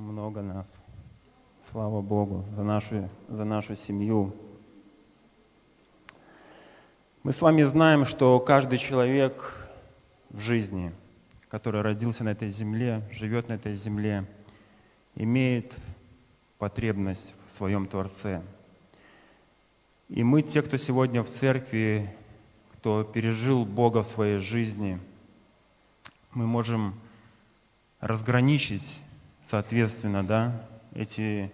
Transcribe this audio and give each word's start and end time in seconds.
много 0.00 0.40
нас. 0.40 0.66
Слава 1.70 2.00
Богу 2.00 2.44
за 2.56 2.62
нашу, 2.62 3.08
за 3.28 3.44
нашу 3.44 3.76
семью. 3.76 4.34
Мы 7.22 7.32
с 7.32 7.40
вами 7.40 7.62
знаем, 7.64 8.06
что 8.06 8.40
каждый 8.40 8.78
человек 8.78 9.68
в 10.30 10.38
жизни, 10.38 10.92
который 11.48 11.82
родился 11.82 12.24
на 12.24 12.30
этой 12.30 12.48
земле, 12.48 13.02
живет 13.12 13.48
на 13.48 13.54
этой 13.54 13.74
земле, 13.74 14.26
имеет 15.16 15.76
потребность 16.58 17.34
в 17.48 17.56
своем 17.58 17.86
Творце. 17.86 18.42
И 20.08 20.24
мы, 20.24 20.42
те, 20.42 20.62
кто 20.62 20.78
сегодня 20.78 21.22
в 21.22 21.28
церкви, 21.38 22.16
кто 22.72 23.04
пережил 23.04 23.66
Бога 23.66 24.02
в 24.02 24.06
своей 24.06 24.38
жизни, 24.38 24.98
мы 26.32 26.46
можем 26.46 26.94
разграничить, 28.00 29.02
соответственно, 29.50 30.24
да, 30.24 30.66
эти, 30.94 31.52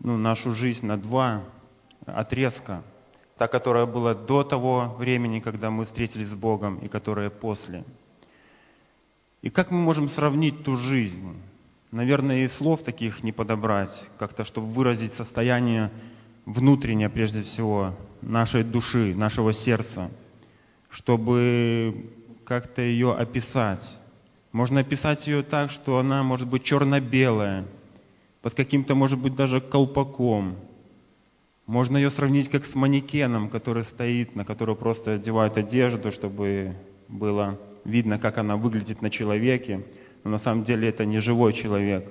ну, 0.00 0.16
нашу 0.16 0.52
жизнь 0.54 0.84
на 0.86 0.96
два 0.96 1.44
отрезка. 2.04 2.82
Та, 3.36 3.48
которая 3.48 3.84
была 3.84 4.14
до 4.14 4.44
того 4.44 4.96
времени, 4.98 5.40
когда 5.40 5.70
мы 5.70 5.84
встретились 5.84 6.28
с 6.28 6.34
Богом, 6.34 6.78
и 6.78 6.88
которая 6.88 7.28
после. 7.28 7.84
И 9.42 9.50
как 9.50 9.70
мы 9.70 9.78
можем 9.78 10.08
сравнить 10.08 10.64
ту 10.64 10.76
жизнь? 10.76 11.36
Наверное, 11.90 12.44
и 12.44 12.48
слов 12.48 12.82
таких 12.82 13.22
не 13.22 13.32
подобрать, 13.32 14.08
как-то, 14.18 14.44
чтобы 14.44 14.68
выразить 14.68 15.12
состояние 15.14 15.90
внутреннее, 16.46 17.10
прежде 17.10 17.42
всего, 17.42 17.94
нашей 18.22 18.64
души, 18.64 19.14
нашего 19.14 19.52
сердца, 19.52 20.10
чтобы 20.88 22.10
как-то 22.44 22.80
ее 22.80 23.14
описать. 23.14 23.82
Можно 24.56 24.80
описать 24.80 25.26
ее 25.26 25.42
так, 25.42 25.70
что 25.70 25.98
она 25.98 26.22
может 26.22 26.48
быть 26.48 26.62
черно-белая, 26.62 27.66
под 28.40 28.54
каким-то, 28.54 28.94
может 28.94 29.20
быть, 29.20 29.36
даже 29.36 29.60
колпаком. 29.60 30.56
Можно 31.66 31.98
ее 31.98 32.08
сравнить 32.08 32.48
как 32.48 32.64
с 32.64 32.74
манекеном, 32.74 33.50
который 33.50 33.84
стоит, 33.84 34.34
на 34.34 34.46
который 34.46 34.74
просто 34.74 35.12
одевают 35.12 35.58
одежду, 35.58 36.10
чтобы 36.10 36.74
было 37.06 37.60
видно, 37.84 38.18
как 38.18 38.38
она 38.38 38.56
выглядит 38.56 39.02
на 39.02 39.10
человеке, 39.10 39.84
но 40.24 40.30
на 40.30 40.38
самом 40.38 40.62
деле 40.64 40.88
это 40.88 41.04
не 41.04 41.18
живой 41.18 41.52
человек. 41.52 42.10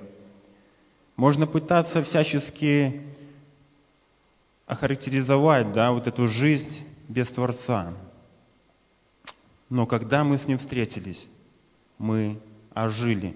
Можно 1.16 1.48
пытаться 1.48 2.04
всячески 2.04 3.02
охарактеризовать 4.66 5.72
да, 5.72 5.90
вот 5.90 6.06
эту 6.06 6.28
жизнь 6.28 6.86
без 7.08 7.26
Творца. 7.26 7.94
Но 9.68 9.86
когда 9.86 10.22
мы 10.22 10.38
с 10.38 10.46
Ним 10.46 10.58
встретились, 10.58 11.28
мы 11.98 12.38
ожили. 12.74 13.34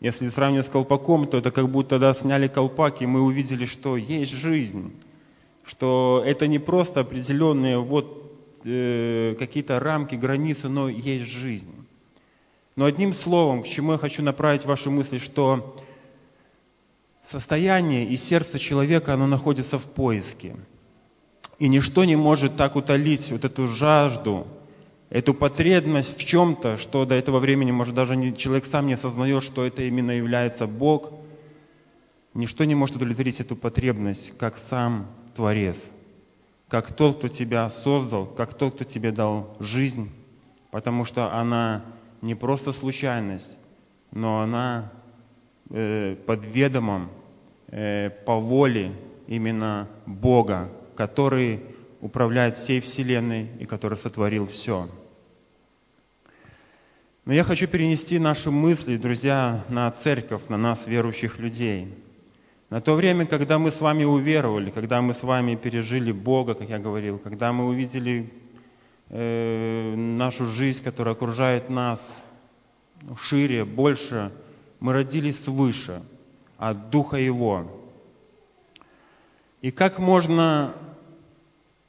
Если 0.00 0.28
сравнивать 0.28 0.66
с 0.66 0.70
колпаком, 0.70 1.26
то 1.26 1.38
это 1.38 1.50
как 1.50 1.68
будто 1.70 1.98
да, 1.98 2.14
сняли 2.14 2.48
колпак, 2.48 3.00
и 3.00 3.06
мы 3.06 3.22
увидели, 3.22 3.64
что 3.64 3.96
есть 3.96 4.32
жизнь, 4.32 4.92
что 5.64 6.22
это 6.24 6.46
не 6.46 6.58
просто 6.58 7.00
определенные 7.00 7.78
вот 7.78 8.30
э, 8.64 9.34
какие-то 9.38 9.80
рамки, 9.80 10.14
границы, 10.14 10.68
но 10.68 10.88
есть 10.88 11.30
жизнь. 11.30 11.72
Но 12.76 12.84
одним 12.84 13.14
словом, 13.14 13.62
к 13.62 13.68
чему 13.68 13.92
я 13.92 13.98
хочу 13.98 14.22
направить 14.22 14.66
ваши 14.66 14.90
мысли, 14.90 15.16
что 15.16 15.76
состояние 17.28 18.06
и 18.06 18.16
сердце 18.18 18.58
человека, 18.58 19.14
оно 19.14 19.26
находится 19.26 19.78
в 19.78 19.84
поиске. 19.84 20.56
И 21.58 21.68
ничто 21.68 22.04
не 22.04 22.16
может 22.16 22.56
так 22.56 22.76
утолить 22.76 23.30
вот 23.30 23.46
эту 23.46 23.66
жажду, 23.66 24.46
эту 25.10 25.34
потребность 25.34 26.16
в 26.16 26.24
чем-то, 26.24 26.78
что 26.78 27.04
до 27.04 27.14
этого 27.14 27.38
времени, 27.38 27.70
может, 27.70 27.94
даже 27.94 28.16
не, 28.16 28.36
человек 28.36 28.66
сам 28.66 28.86
не 28.86 28.94
осознает, 28.94 29.42
что 29.42 29.64
это 29.64 29.82
именно 29.82 30.10
является 30.10 30.66
Бог. 30.66 31.12
Ничто 32.34 32.64
не 32.64 32.74
может 32.74 32.96
удовлетворить 32.96 33.40
эту 33.40 33.56
потребность, 33.56 34.36
как 34.38 34.58
сам 34.58 35.06
Творец, 35.34 35.76
как 36.68 36.94
тот, 36.94 37.18
кто 37.18 37.28
тебя 37.28 37.70
создал, 37.70 38.26
как 38.26 38.54
тот, 38.54 38.74
кто 38.74 38.84
тебе 38.84 39.12
дал 39.12 39.56
жизнь, 39.60 40.10
потому 40.70 41.04
что 41.04 41.32
она 41.32 41.84
не 42.20 42.34
просто 42.34 42.72
случайность, 42.72 43.56
но 44.10 44.40
она 44.40 44.92
э, 45.70 46.16
под 46.26 46.44
ведомом, 46.44 47.10
э, 47.68 48.10
по 48.10 48.38
воле 48.38 48.92
именно 49.26 49.88
Бога, 50.06 50.70
который 50.96 51.62
управляет 52.00 52.56
всей 52.56 52.80
Вселенной 52.80 53.50
и 53.58 53.64
который 53.64 53.98
сотворил 53.98 54.46
все. 54.46 54.88
Но 57.26 57.34
я 57.34 57.42
хочу 57.42 57.66
перенести 57.66 58.20
наши 58.20 58.52
мысли, 58.52 58.96
друзья, 58.96 59.64
на 59.68 59.90
церковь, 59.90 60.42
на 60.48 60.56
нас, 60.56 60.86
верующих 60.86 61.40
людей. 61.40 61.92
На 62.70 62.80
то 62.80 62.94
время, 62.94 63.26
когда 63.26 63.58
мы 63.58 63.72
с 63.72 63.80
вами 63.80 64.04
уверовали, 64.04 64.70
когда 64.70 65.02
мы 65.02 65.12
с 65.12 65.24
вами 65.24 65.56
пережили 65.56 66.12
Бога, 66.12 66.54
как 66.54 66.68
я 66.68 66.78
говорил, 66.78 67.18
когда 67.18 67.52
мы 67.52 67.66
увидели 67.66 68.32
э, 69.08 69.96
нашу 69.96 70.46
жизнь, 70.52 70.84
которая 70.84 71.16
окружает 71.16 71.68
нас 71.68 72.00
шире, 73.22 73.64
больше, 73.64 74.30
мы 74.78 74.92
родились 74.92 75.42
свыше, 75.42 76.02
от 76.58 76.90
Духа 76.90 77.16
Его. 77.16 77.66
И 79.62 79.72
как 79.72 79.98
можно 79.98 80.76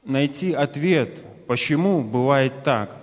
найти 0.04 0.52
ответ, 0.52 1.24
почему 1.46 2.02
бывает 2.02 2.64
так, 2.64 2.96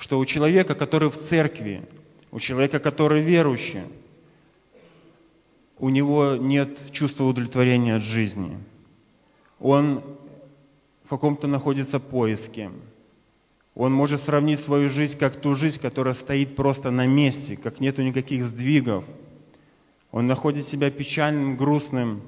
что 0.00 0.18
у 0.18 0.24
человека, 0.24 0.74
который 0.74 1.10
в 1.10 1.28
церкви, 1.28 1.88
у 2.32 2.40
человека, 2.40 2.80
который 2.80 3.22
верующий, 3.22 3.84
у 5.78 5.88
него 5.88 6.36
нет 6.36 6.90
чувства 6.92 7.24
удовлетворения 7.24 7.94
от 7.94 8.02
жизни. 8.02 8.58
Он 9.60 10.02
в 11.04 11.08
каком-то 11.08 11.46
находится 11.46 12.00
поиске. 12.00 12.70
Он 13.74 13.92
может 13.92 14.22
сравнить 14.22 14.60
свою 14.60 14.88
жизнь 14.88 15.16
как 15.16 15.40
ту 15.40 15.54
жизнь, 15.54 15.80
которая 15.80 16.14
стоит 16.14 16.56
просто 16.56 16.90
на 16.90 17.06
месте, 17.06 17.56
как 17.56 17.80
нету 17.80 18.02
никаких 18.02 18.44
сдвигов. 18.44 19.04
Он 20.10 20.26
находит 20.26 20.66
себя 20.66 20.90
печальным, 20.90 21.56
грустным. 21.56 22.22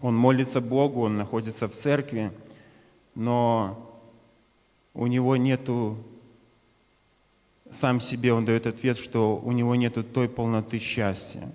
Он 0.00 0.16
молится 0.16 0.60
Богу, 0.60 1.02
он 1.02 1.16
находится 1.16 1.68
в 1.68 1.74
церкви– 1.76 2.32
но 3.16 3.98
у 4.94 5.06
него 5.06 5.36
нету, 5.36 5.96
сам 7.72 8.00
себе 8.00 8.32
он 8.32 8.44
дает 8.44 8.66
ответ, 8.66 8.96
что 8.98 9.36
у 9.36 9.52
него 9.52 9.74
нету 9.74 10.02
той 10.02 10.28
полноты 10.28 10.78
счастья. 10.78 11.52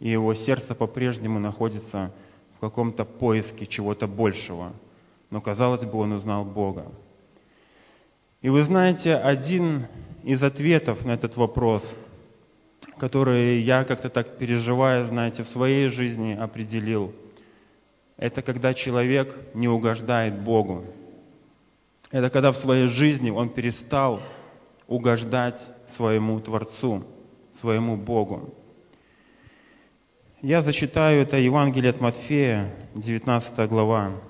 И 0.00 0.10
его 0.10 0.34
сердце 0.34 0.74
по-прежнему 0.74 1.38
находится 1.38 2.12
в 2.56 2.60
каком-то 2.60 3.04
поиске 3.04 3.66
чего-то 3.66 4.06
большего. 4.06 4.72
Но, 5.30 5.40
казалось 5.40 5.84
бы, 5.84 5.98
он 5.98 6.12
узнал 6.12 6.44
Бога. 6.44 6.86
И 8.42 8.50
вы 8.50 8.62
знаете, 8.64 9.14
один 9.14 9.86
из 10.22 10.42
ответов 10.42 11.04
на 11.04 11.12
этот 11.12 11.36
вопрос, 11.36 11.82
который 12.98 13.60
я 13.62 13.84
как-то 13.84 14.10
так 14.10 14.36
переживая, 14.38 15.06
знаете, 15.06 15.42
в 15.44 15.48
своей 15.48 15.88
жизни 15.88 16.34
определил, 16.34 17.12
это 18.16 18.42
когда 18.42 18.74
человек 18.74 19.34
не 19.54 19.66
угождает 19.66 20.40
Богу. 20.40 20.84
Это 22.10 22.30
когда 22.30 22.52
в 22.52 22.58
своей 22.58 22.86
жизни 22.86 23.30
он 23.30 23.48
перестал 23.48 24.20
угождать 24.86 25.60
своему 25.96 26.40
Творцу, 26.40 27.04
своему 27.60 27.96
Богу. 27.96 28.54
Я 30.42 30.62
зачитаю 30.62 31.22
это 31.22 31.38
Евангелие 31.38 31.90
от 31.90 32.00
Матфея, 32.00 32.74
19 32.94 33.68
глава. 33.68 34.20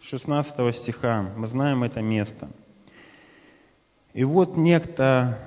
Шестнадцатого 0.00 0.72
стиха. 0.72 1.34
Мы 1.36 1.48
знаем 1.48 1.82
это 1.82 2.00
место. 2.00 2.48
И 4.14 4.24
вот 4.24 4.56
некто, 4.56 5.38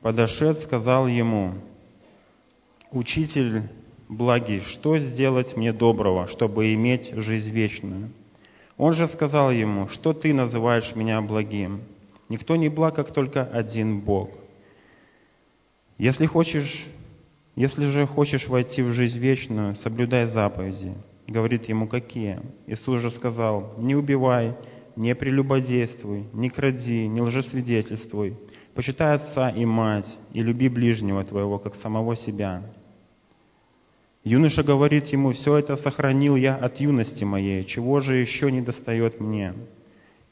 подошед, 0.00 0.60
сказал 0.62 1.08
ему, 1.08 1.54
«Учитель, 2.90 3.68
благий, 4.08 4.60
что 4.60 4.98
сделать 4.98 5.56
мне 5.56 5.72
доброго, 5.72 6.26
чтобы 6.28 6.72
иметь 6.72 7.12
жизнь 7.14 7.50
вечную? 7.50 8.10
Он 8.80 8.94
же 8.94 9.08
сказал 9.08 9.50
ему, 9.50 9.88
что 9.88 10.14
ты 10.14 10.32
называешь 10.32 10.96
меня 10.96 11.20
благим? 11.20 11.82
Никто 12.30 12.56
не 12.56 12.70
благ, 12.70 12.94
как 12.94 13.12
только 13.12 13.44
один 13.44 14.00
Бог. 14.00 14.30
Если 15.98 16.24
хочешь, 16.24 16.86
если 17.56 17.84
же 17.84 18.06
хочешь 18.06 18.48
войти 18.48 18.80
в 18.80 18.92
жизнь 18.92 19.18
вечную, 19.18 19.76
соблюдай 19.76 20.28
заповеди. 20.28 20.94
Говорит 21.26 21.68
ему, 21.68 21.88
какие? 21.88 22.40
Иисус 22.66 23.02
же 23.02 23.10
сказал, 23.10 23.74
не 23.76 23.94
убивай, 23.94 24.56
не 24.96 25.14
прелюбодействуй, 25.14 26.28
не 26.32 26.48
кради, 26.48 27.06
не 27.06 27.20
лжесвидетельствуй, 27.20 28.38
почитай 28.74 29.16
отца 29.16 29.50
и 29.50 29.66
мать, 29.66 30.18
и 30.32 30.40
люби 30.40 30.70
ближнего 30.70 31.22
твоего, 31.22 31.58
как 31.58 31.76
самого 31.76 32.16
себя. 32.16 32.62
Юноша 34.22 34.62
говорит 34.62 35.06
ему, 35.08 35.32
все 35.32 35.56
это 35.56 35.76
сохранил 35.76 36.36
я 36.36 36.54
от 36.54 36.78
юности 36.78 37.24
моей, 37.24 37.64
чего 37.64 38.00
же 38.00 38.16
еще 38.16 38.52
не 38.52 38.60
достает 38.60 39.18
мне? 39.18 39.54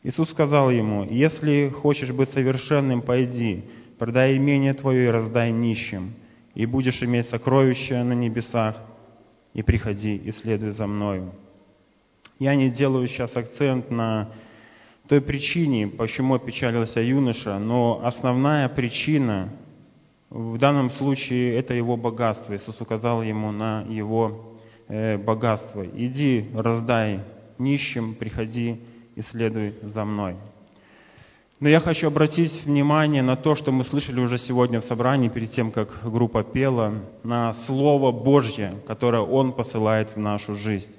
Иисус 0.03 0.31
сказал 0.31 0.71
ему, 0.71 1.05
«Если 1.05 1.71
хочешь 1.71 2.13
быть 2.13 2.29
совершенным, 2.29 3.03
пойди, 3.03 3.65
продай 3.99 4.37
имение 4.37 4.75
твое 4.75 5.07
и 5.07 5.11
раздай 5.11 5.51
нищим, 5.51 6.15
и 6.55 6.67
будешь 6.67 7.03
иметь 7.03 7.29
сокровища 7.29 8.05
на 8.05 8.13
небесах, 8.13 8.77
и 9.55 9.63
приходи, 9.63 10.17
и 10.17 10.33
следуй 10.33 10.71
за 10.71 10.87
мною». 10.87 11.33
Я 12.39 12.55
не 12.55 12.71
делаю 12.71 13.09
сейчас 13.09 13.35
акцент 13.37 13.91
на 13.91 14.31
той 15.09 15.21
причине, 15.21 15.89
почему 15.89 16.35
опечалился 16.35 17.01
юноша, 17.01 17.59
но 17.59 18.01
основная 18.05 18.69
причина 18.69 19.51
в 20.31 20.59
данном 20.59 20.91
случае 20.91 21.57
это 21.57 21.75
его 21.75 21.97
богатство. 21.97 22.55
Иисус 22.55 22.81
указал 22.81 23.23
ему 23.23 23.51
на 23.51 23.83
его 23.89 24.59
э, 24.89 25.17
богатство. 25.17 25.87
«Иди, 25.87 26.51
раздай 26.55 27.21
нищим, 27.59 28.15
приходи 28.15 28.81
и 29.15 29.23
следуй 29.23 29.75
за 29.83 30.05
мной». 30.05 30.37
Но 31.61 31.69
я 31.69 31.81
хочу 31.81 32.07
обратить 32.07 32.65
внимание 32.65 33.23
на 33.23 33.35
то, 33.35 33.57
что 33.57 33.73
мы 33.73 33.83
слышали 33.83 34.21
уже 34.21 34.39
сегодня 34.39 34.81
в 34.81 34.85
собрании, 34.85 35.29
перед 35.29 35.51
тем, 35.51 35.73
как 35.73 35.89
группа 36.05 36.45
пела, 36.45 37.03
на 37.25 37.53
Слово 37.67 38.13
Божье, 38.13 38.81
которое 38.87 39.23
Он 39.23 39.53
посылает 39.53 40.15
в 40.15 40.19
нашу 40.19 40.55
жизнь. 40.55 40.95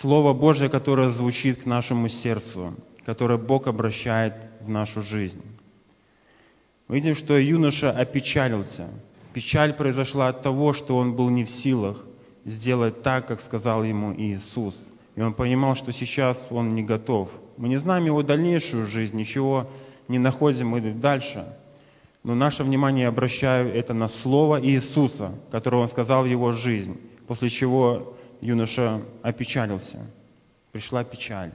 Слово 0.00 0.32
Божье, 0.32 0.70
которое 0.70 1.10
звучит 1.10 1.62
к 1.62 1.66
нашему 1.66 2.08
сердцу, 2.08 2.74
которое 3.04 3.38
Бог 3.38 3.66
обращает 3.66 4.34
в 4.62 4.68
нашу 4.68 5.02
жизнь. 5.02 5.42
Мы 6.88 6.96
видим, 6.96 7.14
что 7.14 7.38
юноша 7.38 7.90
опечалился. 7.90 8.88
Печаль 9.32 9.74
произошла 9.74 10.28
от 10.28 10.42
того, 10.42 10.72
что 10.72 10.96
он 10.96 11.16
был 11.16 11.30
не 11.30 11.44
в 11.44 11.50
силах 11.50 12.04
сделать 12.44 13.02
так, 13.02 13.26
как 13.26 13.40
сказал 13.40 13.82
ему 13.84 14.14
Иисус. 14.14 14.76
И 15.16 15.20
он 15.20 15.34
понимал, 15.34 15.76
что 15.76 15.92
сейчас 15.92 16.38
он 16.50 16.74
не 16.74 16.82
готов. 16.82 17.30
Мы 17.56 17.68
не 17.68 17.78
знаем 17.78 18.04
его 18.04 18.22
дальнейшую 18.22 18.86
жизнь, 18.86 19.16
ничего 19.16 19.70
не 20.08 20.18
находим 20.18 20.68
мы 20.68 20.80
дальше. 20.80 21.46
Но 22.22 22.34
наше 22.34 22.64
внимание 22.64 23.08
обращаю 23.08 23.72
это 23.74 23.94
на 23.94 24.08
Слово 24.08 24.64
Иисуса, 24.64 25.34
которое 25.50 25.82
Он 25.82 25.88
сказал 25.88 26.24
в 26.24 26.26
его 26.26 26.52
жизнь, 26.52 26.98
после 27.26 27.50
чего 27.50 28.16
юноша 28.40 29.02
опечалился. 29.22 30.06
Пришла 30.72 31.04
печаль. 31.04 31.52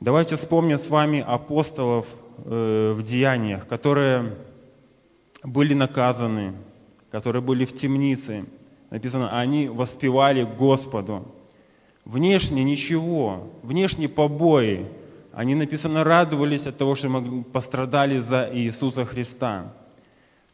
Давайте 0.00 0.36
вспомним 0.36 0.78
с 0.78 0.88
вами 0.88 1.20
апостолов 1.20 2.06
э, 2.44 2.92
в 2.92 3.02
деяниях, 3.04 3.66
которые 3.68 4.36
были 5.44 5.72
наказаны, 5.72 6.54
которые 7.10 7.42
были 7.42 7.64
в 7.64 7.74
темнице. 7.74 8.44
Написано, 8.90 9.38
они 9.38 9.68
воспевали 9.68 10.42
Господу. 10.42 11.26
Внешне 12.04 12.64
ничего, 12.64 13.52
внешние 13.62 14.08
побои. 14.08 14.86
Они, 15.32 15.54
написано, 15.54 16.04
радовались 16.04 16.66
от 16.66 16.76
того, 16.76 16.96
что 16.96 17.08
пострадали 17.52 18.20
за 18.20 18.50
Иисуса 18.52 19.04
Христа. 19.04 19.74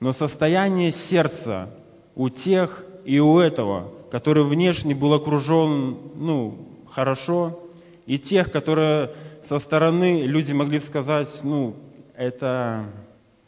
Но 0.00 0.12
состояние 0.12 0.92
сердца 0.92 1.70
у 2.14 2.28
тех 2.28 2.84
и 3.04 3.18
у 3.20 3.38
этого, 3.38 3.90
который 4.10 4.44
внешне 4.44 4.94
был 4.94 5.14
окружен 5.14 5.98
ну, 6.14 6.84
хорошо, 6.90 7.60
и 8.06 8.18
тех, 8.18 8.50
которые 8.50 9.12
со 9.50 9.58
стороны 9.58 10.22
люди 10.26 10.52
могли 10.52 10.78
сказать, 10.78 11.26
ну, 11.42 11.74
это 12.14 12.86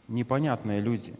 непонятные 0.09 0.81
люди. 0.81 1.13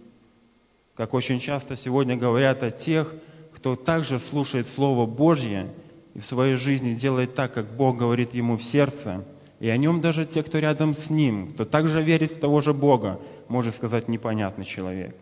Как 0.98 1.14
очень 1.14 1.40
часто 1.40 1.78
сегодня 1.78 2.18
говорят 2.18 2.64
о 2.64 2.70
тех, 2.70 3.16
кто 3.56 3.78
также 3.78 4.20
слушает 4.20 4.68
Слово 4.68 5.06
Божье 5.06 5.74
и 6.14 6.20
в 6.20 6.26
своей 6.26 6.56
жизни 6.56 6.96
делает 6.96 7.34
так, 7.34 7.54
как 7.54 7.78
Бог 7.78 7.96
говорит 7.96 8.34
ему 8.34 8.58
в 8.58 8.64
сердце, 8.64 9.24
и 9.62 9.70
о 9.70 9.78
нем 9.78 10.02
даже 10.02 10.26
те, 10.26 10.44
кто 10.44 10.60
рядом 10.60 10.96
с 10.96 11.10
ним, 11.10 11.54
кто 11.54 11.64
также 11.64 12.04
верит 12.04 12.32
в 12.32 12.40
того 12.42 12.60
же 12.60 12.74
Бога, 12.74 13.22
может 13.48 13.76
сказать 13.76 14.10
непонятный 14.10 14.66
человек. 14.66 15.16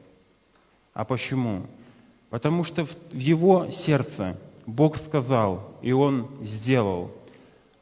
А 0.96 1.06
почему? 1.06 1.68
Потому 2.32 2.64
что 2.64 2.86
в 2.86 3.14
его 3.14 3.70
сердце 3.70 4.40
Бог 4.66 4.98
сказал, 4.98 5.78
и 5.84 5.92
он 5.92 6.32
сделал. 6.42 7.12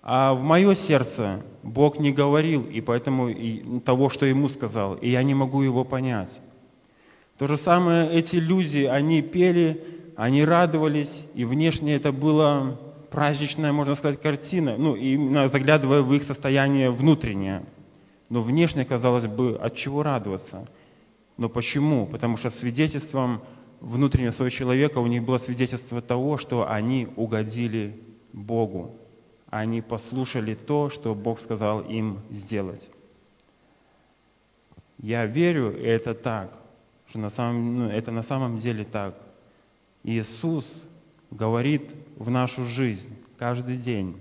А 0.01 0.33
в 0.33 0.43
мое 0.43 0.75
сердце 0.75 1.43
Бог 1.61 1.99
не 1.99 2.11
говорил, 2.11 2.63
и 2.63 2.79
поэтому 2.81 3.29
и 3.29 3.79
того, 3.81 4.09
что 4.09 4.25
ему 4.25 4.47
сказал, 4.49 4.95
и 4.95 5.09
я 5.09 5.23
не 5.23 5.33
могу 5.33 5.61
его 5.61 5.83
понять. 5.83 6.29
То 7.37 7.47
же 7.47 7.57
самое 7.57 8.09
эти 8.11 8.37
люди, 8.37 8.85
они 8.85 9.21
пели, 9.21 9.83
они 10.15 10.43
радовались, 10.43 11.25
и 11.35 11.45
внешне 11.45 11.95
это 11.95 12.11
было 12.11 12.79
праздничная, 13.11 13.71
можно 13.71 13.95
сказать, 13.95 14.21
картина, 14.21 14.75
ну, 14.77 14.95
именно 14.95 15.47
заглядывая 15.49 16.01
в 16.01 16.13
их 16.13 16.23
состояние 16.23 16.91
внутреннее. 16.91 17.65
Но 18.29 18.41
внешне, 18.41 18.85
казалось 18.85 19.25
бы, 19.25 19.57
от 19.57 19.75
чего 19.75 20.03
радоваться? 20.03 20.67
Но 21.37 21.49
почему? 21.49 22.05
Потому 22.05 22.37
что 22.37 22.51
свидетельством 22.51 23.41
внутреннего 23.79 24.31
своего 24.31 24.49
человека 24.49 24.99
у 24.99 25.07
них 25.07 25.23
было 25.23 25.37
свидетельство 25.39 26.01
того, 26.01 26.37
что 26.37 26.69
они 26.69 27.07
угодили 27.15 28.01
Богу. 28.33 28.95
Они 29.49 29.81
послушали 29.81 30.53
то, 30.53 30.89
что 30.89 31.15
Бог 31.15 31.39
сказал 31.39 31.81
им 31.81 32.19
сделать. 32.29 32.89
Я 34.99 35.25
верю, 35.25 35.71
это 35.71 36.13
так, 36.13 36.53
что 37.07 37.19
на 37.19 37.29
самом, 37.29 37.77
ну, 37.79 37.85
это 37.89 38.11
на 38.11 38.21
самом 38.21 38.57
деле 38.57 38.83
так. 38.83 39.15
Иисус 40.03 40.83
говорит 41.31 41.89
в 42.15 42.29
нашу 42.29 42.65
жизнь 42.65 43.15
каждый 43.37 43.77
день. 43.77 44.17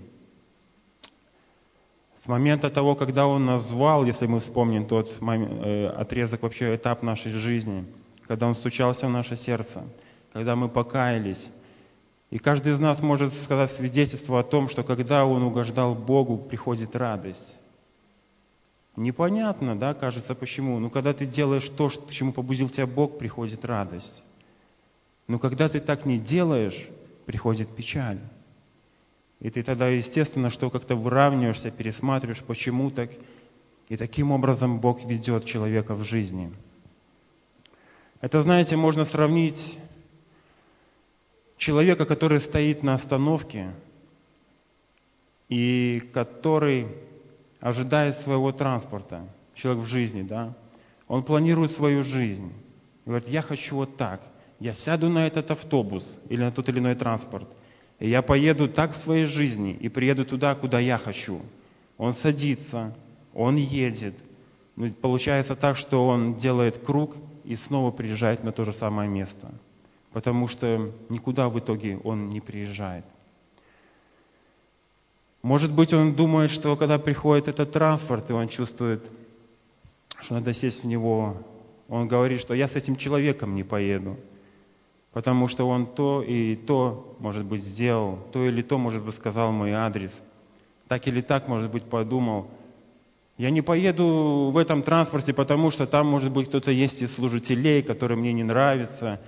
С 2.17 2.27
момента 2.27 2.69
того, 2.69 2.95
когда 2.95 3.27
Он 3.27 3.45
назвал, 3.45 4.05
если 4.05 4.25
мы 4.25 4.39
вспомним 4.39 4.87
тот 4.87 5.21
момент, 5.21 5.51
э, 5.63 5.87
отрезок, 5.87 6.41
вообще 6.41 6.75
этап 6.75 7.03
нашей 7.03 7.31
жизни, 7.31 7.85
когда 8.27 8.47
Он 8.47 8.55
стучался 8.55 9.07
в 9.07 9.11
наше 9.11 9.35
сердце, 9.35 9.83
когда 10.33 10.55
мы 10.55 10.69
покаялись. 10.69 11.51
И 12.29 12.37
каждый 12.37 12.73
из 12.73 12.79
нас 12.79 13.01
может 13.01 13.33
сказать 13.43 13.71
свидетельство 13.71 14.39
о 14.39 14.43
том, 14.43 14.69
что 14.69 14.83
когда 14.83 15.25
он 15.25 15.43
угождал 15.43 15.95
Богу, 15.95 16.37
приходит 16.37 16.95
радость. 16.95 17.59
Непонятно, 18.95 19.77
да, 19.77 19.93
кажется, 19.93 20.35
почему. 20.35 20.77
Но 20.79 20.89
когда 20.89 21.13
ты 21.13 21.25
делаешь 21.25 21.67
то, 21.69 21.89
к 21.89 22.11
чему 22.11 22.33
побудил 22.33 22.69
тебя 22.69 22.85
Бог, 22.85 23.17
приходит 23.17 23.65
радость. 23.65 24.23
Но 25.27 25.39
когда 25.39 25.69
ты 25.69 25.79
так 25.79 26.05
не 26.05 26.19
делаешь, 26.19 26.87
приходит 27.25 27.75
печаль. 27.75 28.19
И 29.39 29.49
ты 29.49 29.63
тогда, 29.63 29.87
естественно, 29.87 30.49
что 30.49 30.69
как-то 30.69 30.95
выравниваешься, 30.95 31.71
пересматриваешь, 31.71 32.43
почему 32.43 32.91
так. 32.91 33.09
И 33.87 33.97
таким 33.97 34.31
образом 34.31 34.79
Бог 34.79 35.03
ведет 35.05 35.45
человека 35.45 35.95
в 35.95 36.03
жизни– 36.03 36.51
это, 38.21 38.41
знаете, 38.41 38.75
можно 38.75 39.05
сравнить 39.05 39.77
человека, 41.59 42.05
который 42.05 42.39
стоит 42.39 42.81
на 42.81 42.95
остановке 42.95 43.73
и 45.49 46.01
который 46.13 46.87
ожидает 47.59 48.17
своего 48.19 48.51
транспорта, 48.51 49.27
человек 49.53 49.83
в 49.83 49.87
жизни, 49.87 50.23
да, 50.23 50.55
он 51.07 51.23
планирует 51.23 51.73
свою 51.73 52.03
жизнь. 52.03 52.51
Говорит, 53.05 53.27
я 53.27 53.41
хочу 53.41 53.75
вот 53.75 53.97
так, 53.97 54.21
я 54.59 54.73
сяду 54.73 55.09
на 55.09 55.27
этот 55.27 55.51
автобус 55.51 56.03
или 56.29 56.41
на 56.41 56.51
тот 56.51 56.69
или 56.69 56.79
иной 56.79 56.95
транспорт, 56.95 57.49
и 57.99 58.09
я 58.09 58.21
поеду 58.21 58.69
так 58.69 58.93
в 58.93 58.97
своей 58.97 59.25
жизни 59.25 59.73
и 59.73 59.89
приеду 59.89 60.25
туда, 60.25 60.55
куда 60.55 60.79
я 60.79 60.97
хочу. 60.97 61.41
Он 61.97 62.13
садится, 62.13 62.95
он 63.33 63.57
едет. 63.57 64.15
Ну, 64.77 64.89
получается 64.93 65.55
так, 65.55 65.75
что 65.75 66.07
он 66.07 66.35
делает 66.35 66.77
круг 66.77 67.17
и 67.43 67.57
снова 67.57 67.91
приезжает 67.91 68.43
на 68.45 68.53
то 68.53 68.63
же 68.63 68.71
самое 68.71 69.09
место, 69.09 69.51
потому 70.11 70.47
что 70.47 70.91
никуда 71.09 71.49
в 71.49 71.59
итоге 71.59 71.97
он 72.03 72.29
не 72.29 72.41
приезжает. 72.41 73.05
Может 75.41 75.73
быть, 75.73 75.93
он 75.93 76.15
думает, 76.15 76.51
что 76.51 76.75
когда 76.75 76.99
приходит 76.99 77.47
этот 77.47 77.71
транспорт, 77.71 78.29
и 78.29 78.33
он 78.33 78.49
чувствует, 78.49 79.09
что 80.21 80.33
надо 80.33 80.53
сесть 80.53 80.83
в 80.83 80.87
него, 80.87 81.37
он 81.87 82.07
говорит, 82.07 82.41
что 82.41 82.53
я 82.53 82.67
с 82.67 82.75
этим 82.75 82.95
человеком 82.97 83.55
не 83.55 83.63
поеду, 83.63 84.17
потому 85.13 85.47
что 85.47 85.67
он 85.67 85.87
то 85.87 86.21
и 86.21 86.55
то, 86.55 87.15
может 87.19 87.45
быть, 87.45 87.63
сделал, 87.63 88.19
то 88.33 88.45
или 88.45 88.61
то, 88.61 88.77
может 88.77 89.03
быть, 89.03 89.15
сказал 89.15 89.51
мой 89.51 89.71
адрес, 89.71 90.11
так 90.87 91.07
или 91.07 91.21
так, 91.21 91.47
может 91.47 91.71
быть, 91.71 91.83
подумал, 91.83 92.47
я 93.39 93.51
не 93.51 93.61
поеду 93.61 94.49
в 94.51 94.57
этом 94.57 94.83
транспорте, 94.83 95.33
потому 95.33 95.71
что 95.71 95.87
там, 95.87 96.07
может 96.07 96.29
быть, 96.33 96.49
кто-то 96.49 96.71
есть 96.71 97.01
из 97.01 97.15
служителей, 97.15 97.81
который 97.81 98.17
мне 98.17 98.33
не 98.33 98.43
нравится. 98.43 99.21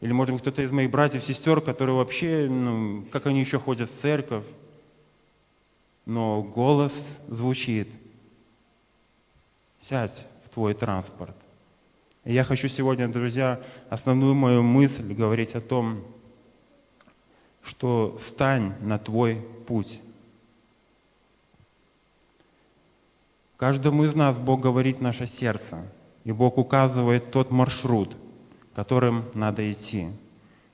Или, 0.00 0.12
может 0.12 0.32
быть, 0.32 0.42
кто-то 0.42 0.62
из 0.62 0.72
моих 0.72 0.90
братьев, 0.90 1.22
сестер, 1.24 1.60
которые 1.60 1.96
вообще, 1.96 2.48
ну, 2.48 3.04
как 3.12 3.26
они 3.26 3.40
еще 3.40 3.58
ходят 3.58 3.90
в 3.90 4.00
церковь. 4.00 4.46
Но 6.06 6.42
голос 6.42 6.92
звучит. 7.28 7.88
Сядь 9.82 10.26
в 10.44 10.48
твой 10.50 10.74
транспорт. 10.74 11.36
И 12.24 12.32
я 12.32 12.44
хочу 12.44 12.68
сегодня, 12.68 13.08
друзья, 13.08 13.60
основную 13.88 14.34
мою 14.34 14.62
мысль 14.62 15.12
говорить 15.12 15.54
о 15.54 15.60
том, 15.60 16.02
что 17.62 18.18
стань 18.28 18.74
на 18.80 18.98
твой 18.98 19.36
путь. 19.66 20.00
Каждому 23.56 24.04
из 24.04 24.14
нас 24.14 24.38
Бог 24.38 24.62
говорит 24.62 25.02
наше 25.02 25.26
сердце, 25.26 25.86
и 26.24 26.32
Бог 26.32 26.56
указывает 26.56 27.30
тот 27.30 27.50
маршрут, 27.50 28.16
которым 28.80 29.26
надо 29.34 29.70
идти. 29.70 30.08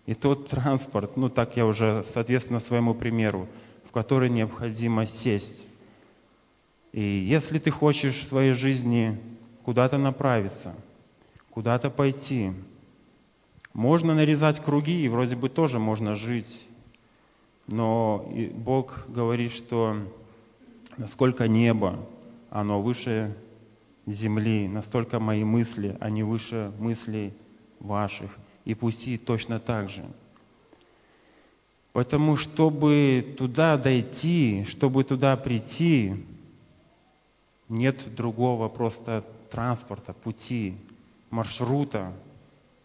И 0.07 0.15
тот 0.15 0.49
транспорт, 0.51 1.17
ну 1.17 1.29
так 1.29 1.57
я 1.57 1.67
уже, 1.67 2.05
соответственно, 2.15 2.61
своему 2.61 2.95
примеру, 2.95 3.49
в 3.89 3.91
который 3.91 4.31
необходимо 4.31 5.07
сесть. 5.07 5.67
И 6.93 7.03
если 7.03 7.59
ты 7.59 7.73
хочешь 7.73 8.15
в 8.15 8.29
своей 8.29 8.53
жизни 8.53 9.19
куда-то 9.65 9.99
направиться, 9.99 10.77
куда-то 11.51 11.91
пойти, 11.91 12.53
можно 13.75 14.15
нарезать 14.15 14.63
круги, 14.63 15.03
и 15.05 15.09
вроде 15.09 15.35
бы 15.35 15.49
тоже 15.49 15.81
можно 15.81 16.15
жить. 16.15 16.65
Но 17.67 18.33
Бог 18.55 19.07
говорит, 19.09 19.51
что 19.51 19.97
насколько 20.97 21.49
небо, 21.49 22.07
оно 22.51 22.81
выше 22.81 23.37
земли, 24.07 24.69
настолько 24.69 25.19
мои 25.19 25.43
мысли, 25.43 25.97
они 25.99 26.23
выше 26.23 26.73
мыслей 26.79 27.35
ваших 27.81 28.31
и 28.65 28.75
пути 28.75 29.19
точно 29.19 29.61
так 29.61 29.89
же. 29.89 30.05
Потому 31.93 32.37
чтобы 32.37 33.35
туда 33.39 33.77
дойти, 33.79 34.65
чтобы 34.69 35.03
туда 35.05 35.37
прийти, 35.37 36.27
нет 37.69 38.15
другого 38.15 38.69
просто 38.69 39.25
транспорта, 39.51 40.13
пути, 40.13 40.77
маршрута, 41.31 42.13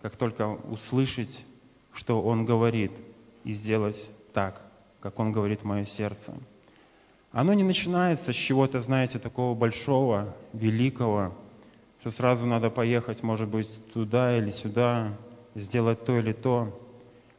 как 0.01 0.15
только 0.15 0.47
услышать, 0.47 1.45
что 1.93 2.21
Он 2.21 2.45
говорит, 2.45 2.91
и 3.43 3.53
сделать 3.53 4.09
так, 4.33 4.61
как 4.99 5.19
Он 5.19 5.31
говорит 5.31 5.63
мое 5.63 5.85
сердце. 5.85 6.33
Оно 7.31 7.53
не 7.53 7.63
начинается 7.63 8.33
с 8.33 8.35
чего-то, 8.35 8.81
знаете, 8.81 9.19
такого 9.19 9.55
большого, 9.55 10.35
великого, 10.53 11.33
что 12.01 12.09
сразу 12.09 12.47
надо 12.47 12.71
поехать, 12.71 13.21
может 13.21 13.47
быть, 13.47 13.69
туда 13.93 14.35
или 14.35 14.49
сюда, 14.49 15.15
сделать 15.53 16.03
то 16.03 16.17
или 16.17 16.31
то. 16.31 16.75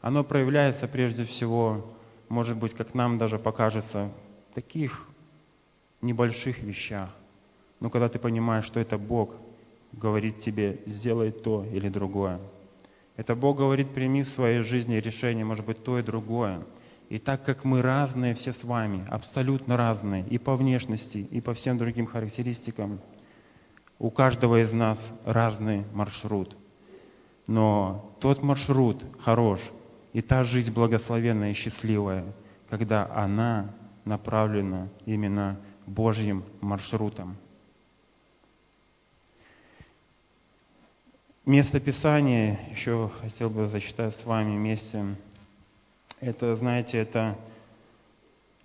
Оно 0.01 0.23
проявляется 0.23 0.87
прежде 0.87 1.25
всего, 1.25 1.85
может 2.29 2.57
быть, 2.57 2.73
как 2.73 2.95
нам 2.95 3.19
даже 3.19 3.41
покажется, 3.41 4.13
в 4.51 4.55
таких 4.55 5.05
небольших 6.01 6.63
вещах. 6.63 7.11
Но 7.81 7.91
когда 7.91 8.07
ты 8.07 8.21
понимаешь, 8.21 8.65
что 8.65 8.79
это 8.79 8.99
Бог 8.99 9.35
говорит 9.91 10.39
тебе, 10.39 10.81
сделай 10.87 11.33
то 11.33 11.65
или 11.65 11.89
другое. 11.89 12.39
Это 13.17 13.35
Бог 13.35 13.59
говорит, 13.59 13.93
прими 13.93 14.23
в 14.23 14.29
своей 14.29 14.61
жизни 14.61 14.95
решение, 14.95 15.45
может 15.45 15.67
быть, 15.67 15.83
то 15.83 15.99
и 15.99 16.03
другое. 16.03 16.63
И 17.09 17.19
так 17.19 17.45
как 17.45 17.65
мы 17.65 17.83
разные 17.83 18.35
все 18.35 18.53
с 18.53 18.63
вами, 18.63 19.05
абсолютно 19.11 19.77
разные, 19.77 20.25
и 20.29 20.39
по 20.39 20.55
внешности, 20.55 21.19
и 21.19 21.41
по 21.41 21.53
всем 21.53 21.79
другим 21.79 22.07
характеристикам, 22.07 23.01
у 24.03 24.11
каждого 24.11 24.61
из 24.61 24.73
нас 24.73 24.99
разный 25.25 25.85
маршрут. 25.93 26.57
Но 27.47 28.13
тот 28.19 28.43
маршрут 28.43 29.01
хорош, 29.21 29.61
и 30.13 30.21
та 30.21 30.43
жизнь 30.43 30.73
благословенная 30.73 31.53
и 31.53 31.55
счастливая, 31.55 32.25
когда 32.69 33.09
она 33.15 33.73
направлена 34.05 34.89
именно 35.07 35.61
Божьим 35.87 36.43
маршрутом. 36.61 37.37
Место 41.47 41.79
Писания 41.79 42.59
еще 42.73 43.09
хотел 43.21 43.51
бы 43.51 43.69
зачитать 43.69 44.17
с 44.17 44.25
вами 44.25 44.57
вместе. 44.57 45.15
Это, 46.19 46.57
знаете, 46.57 46.99
это, 46.99 47.39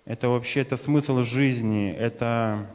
это 0.04 0.28
вообще 0.28 0.62
это 0.62 0.76
смысл 0.78 1.20
жизни, 1.20 1.90
это 1.90 2.68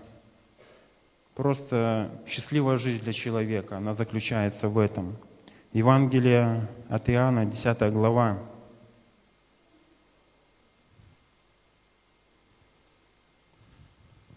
просто 1.36 2.12
счастливая 2.28 2.78
жизнь 2.78 3.04
для 3.04 3.14
человека, 3.14 3.78
она 3.78 3.94
заключается 3.94 4.68
в 4.68 4.78
этом– 4.78 5.18
Евангелие 5.74 6.68
от 6.88 7.10
Иоанна, 7.10 7.48
10 7.48 7.92
глава. 7.94 8.38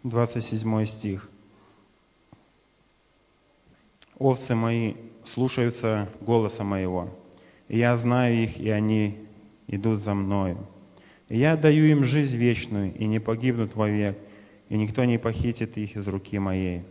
Двадцать 0.02 0.44
седьмой 0.44 0.86
стих. 0.86 1.28
«Овцы 4.16 4.54
мои 4.54 4.94
слушаются 5.34 6.08
голоса 6.22 6.64
моего, 6.64 7.10
и 7.68 7.80
я 7.80 7.94
знаю 7.98 8.34
их, 8.34 8.56
и 8.56 8.70
они 8.70 9.28
идут 9.66 9.98
за 9.98 10.14
мною. 10.14 10.66
И 11.28 11.36
я 11.36 11.58
даю 11.58 11.84
им 11.84 12.04
жизнь 12.04 12.38
вечную, 12.38 12.94
и 12.94 13.04
не 13.06 13.18
погибнут 13.18 13.74
вовек, 13.74 14.16
и 14.68 14.76
никто 14.76 15.04
не 15.04 15.18
похитит 15.18 15.76
их 15.76 15.96
из 15.96 16.06
руки 16.08 16.38
моей. 16.38 16.82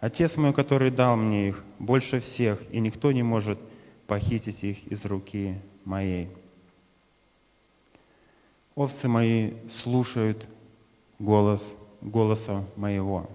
Отец 0.00 0.36
мой, 0.36 0.52
который 0.52 0.90
дал 0.90 1.16
мне 1.16 1.48
их, 1.48 1.64
больше 1.78 2.20
всех, 2.20 2.60
и 2.72 2.80
никто 2.80 3.12
не 3.12 3.22
может 3.22 3.58
похитить 4.06 4.62
их 4.64 4.86
из 4.88 5.04
руки 5.04 5.56
моей. 5.84 6.28
Овцы 8.74 9.06
мои 9.06 9.52
слушают 9.82 10.46
голос, 11.18 11.62
голоса 12.00 12.64
моего. 12.76 13.28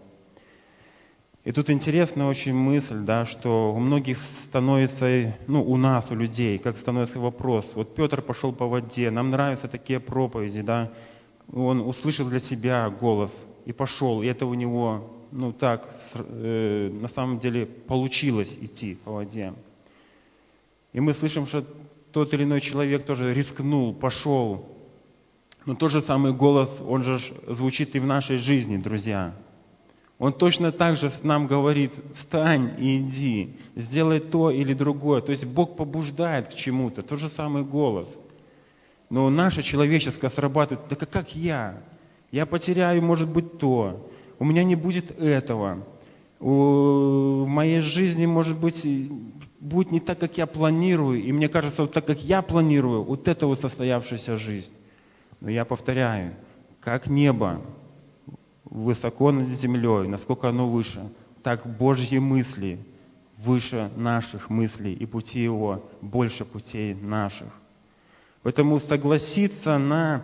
И 1.46 1.54
тут 1.54 1.70
интересная 1.70 2.28
очень 2.28 2.54
мысль, 2.54 3.00
да, 3.06 3.24
что 3.24 3.74
у 3.74 3.80
многих 3.80 4.20
становится, 4.48 5.38
ну, 5.48 5.64
у 5.64 5.78
нас, 5.78 6.12
у 6.12 6.16
людей, 6.16 6.58
как 6.58 6.78
становится 6.78 7.20
вопрос. 7.20 7.72
Вот 7.74 7.96
Петр 7.96 8.22
пошел 8.22 8.52
по 8.52 8.68
воде, 8.68 9.10
нам 9.10 9.30
нравятся 9.30 9.70
такие 9.70 10.02
проповеди, 10.02 10.62
да, 10.62 10.92
он 11.54 11.82
услышал 11.82 12.28
для 12.28 12.40
себя 12.40 12.90
голос 12.90 13.34
и 13.66 13.72
пошел, 13.72 14.22
и 14.22 14.28
это 14.28 14.46
у 14.46 14.54
него, 14.54 15.10
ну, 15.32 15.54
так, 15.54 15.90
э, 16.14 16.90
на 16.90 17.08
самом 17.08 17.40
деле 17.40 17.66
получилось 17.66 18.58
идти 18.62 18.96
по 18.96 19.14
воде. 19.14 19.54
И 20.94 21.00
мы 21.00 21.14
слышим, 21.14 21.46
что 21.46 21.66
тот 22.12 22.34
или 22.34 22.44
иной 22.44 22.62
человек 22.62 23.06
тоже 23.06 23.34
рискнул, 23.34 23.94
пошел. 23.94 24.66
Но 25.66 25.76
тот 25.76 25.92
же 25.92 26.02
самый 26.02 26.34
голос, 26.34 26.82
он 26.82 27.04
же 27.04 27.20
звучит 27.48 27.96
и 27.96 28.00
в 28.00 28.06
нашей 28.06 28.38
жизни, 28.38 28.78
друзья. 28.78 29.36
Он 30.18 30.34
точно 30.34 30.72
так 30.72 30.96
же 30.96 31.12
нам 31.22 31.46
говорит, 31.46 31.92
встань 32.16 32.74
и 32.80 32.98
иди, 32.98 33.56
сделай 33.76 34.20
то 34.20 34.50
или 34.50 34.74
другое. 34.74 35.22
То 35.22 35.32
есть 35.32 35.46
Бог 35.46 35.76
побуждает 35.76 36.48
к 36.48 36.56
чему-то, 36.56 37.04
тот 37.04 37.20
же 37.20 37.30
самый 37.30 37.64
голос. 37.64 38.10
Но 39.10 39.30
наше 39.30 39.64
человеческое 39.64 40.30
срабатывает, 40.30 40.88
так 40.90 41.10
как 41.10 41.36
я? 41.36 41.82
Я 42.32 42.46
потеряю, 42.46 43.02
может 43.02 43.30
быть, 43.30 43.58
то. 43.58 44.10
У 44.38 44.46
меня 44.46 44.64
не 44.64 44.76
будет 44.76 45.12
этого. 45.20 45.86
В 46.40 47.46
моей 47.48 47.80
жизни, 47.80 48.26
может 48.26 48.60
быть, 48.60 48.86
будет 49.60 49.92
не 49.92 50.00
так, 50.00 50.20
как 50.20 50.38
я 50.38 50.46
планирую, 50.46 51.24
и 51.24 51.32
мне 51.32 51.50
кажется, 51.50 51.84
вот 51.84 51.94
так, 51.94 52.06
как 52.06 52.20
я 52.20 52.42
планирую, 52.42 53.04
вот 53.04 53.28
это 53.28 53.48
вот 53.48 53.60
состоявшаяся 53.60 54.38
жизнь. 54.38 54.72
Но 55.40 55.50
я 55.50 55.66
повторяю, 55.66 56.36
как 56.80 57.08
небо 57.08 57.62
высоко 58.66 59.32
над 59.32 59.48
землей, 59.48 60.08
насколько 60.08 60.50
оно 60.50 60.68
выше, 60.68 61.10
так 61.42 61.66
Божьи 61.78 62.20
мысли 62.20 62.80
выше 63.38 63.92
наших 63.96 64.50
мыслей, 64.50 64.94
и 64.94 65.06
пути 65.06 65.42
Его 65.42 65.90
больше 66.02 66.44
путей 66.44 66.94
наших. 66.94 67.50
Поэтому 68.44 68.80
согласиться 68.80 69.78
на 69.78 70.24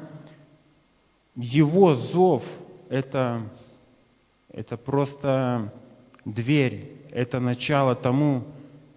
Его 1.35 1.95
зов– 1.95 2.43
это, 2.89 3.49
это 4.49 4.77
просто 4.77 5.73
дверь, 6.25 6.91
это 7.11 7.39
начало 7.39 7.95
тому, 7.95 8.43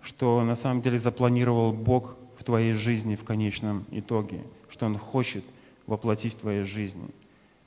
что 0.02 0.42
на 0.44 0.56
самом 0.56 0.82
деле 0.82 0.99
запланировал 0.99 1.73
Бог 1.73 2.16
в 2.38 2.44
твоей 2.44 2.73
жизни 2.73 3.16
в 3.16 3.25
конечном 3.25 3.85
итоге, 3.90 4.42
что 4.68 4.87
Он 4.87 4.96
хочет 4.96 5.44
воплотить 5.87 6.35
в 6.35 6.40
твоей 6.40 6.62
жизни. 6.62 7.08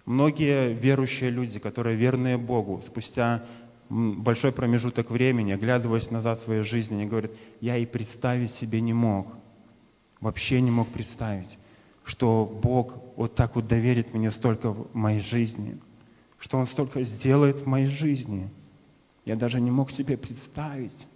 Многие 0.06 0.74
верующие 0.74 1.30
люди, 1.30 1.60
которые 1.60 1.96
верные 1.96 2.38
Богу, 2.38 2.82
спустя 2.86 3.44
большой 3.90 4.52
промежуток 4.52 5.10
времени, 5.10 5.52
оглядываясь 5.52 6.10
назад 6.12 6.40
в 6.40 6.44
своей 6.44 6.62
жизни, 6.62 6.96
они 6.96 7.06
говорят, 7.08 7.32
я 7.60 7.78
и 7.78 7.86
представить 7.86 8.52
себе 8.52 8.82
не 8.82 8.94
мог, 8.94 9.28
вообще 10.22 10.62
не 10.62 10.72
мог 10.72 10.90
представить, 10.90 11.58
что 12.04 12.46
Бог 12.46 12.96
вот 13.16 13.36
так 13.36 13.56
вот 13.56 13.68
доверит 13.68 14.14
мне 14.14 14.32
столько 14.32 14.72
в 14.72 14.94
моей 14.96 15.22
жизни, 15.22 15.80
что 16.40 16.58
Он 16.58 16.68
столько 16.68 17.04
сделает 17.04 17.62
в 17.62 17.66
моей 17.66 17.88
жизни. 17.88 18.50
Я 19.26 19.36
даже 19.36 19.60
не 19.62 19.72
мог 19.72 19.92
себе 19.92 20.18
представить. 20.18 21.08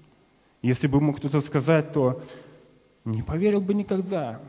Если 0.62 0.88
бы 0.88 1.02
мог 1.02 1.18
кто-то 1.18 1.42
сказать, 1.42 1.92
то 1.94 2.22
не 3.06 3.24
поверил 3.24 3.62
бы 3.62 3.74
никогда. 3.74 4.40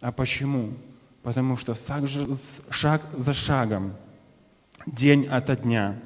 А 0.00 0.12
почему? 0.12 0.74
Потому 1.22 1.56
что 1.56 1.74
шаг 1.74 3.02
за 3.16 3.34
шагом, 3.34 3.94
день 4.86 5.26
ото 5.26 5.56
дня, 5.56 6.00